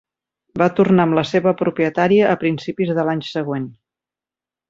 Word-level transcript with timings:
Va 0.61 0.67
tornar 0.79 1.03
amb 1.07 1.17
la 1.17 1.23
seva 1.31 1.53
propietària 1.59 2.31
a 2.37 2.39
principis 2.45 2.95
de 3.01 3.07
l'any 3.11 3.23
següent. 3.31 3.71